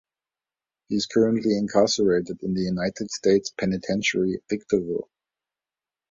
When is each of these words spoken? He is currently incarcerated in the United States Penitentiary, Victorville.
He 0.89 0.95
is 0.95 1.05
currently 1.05 1.55
incarcerated 1.55 2.41
in 2.41 2.55
the 2.55 2.63
United 2.63 3.11
States 3.11 3.51
Penitentiary, 3.55 4.41
Victorville. 4.49 5.11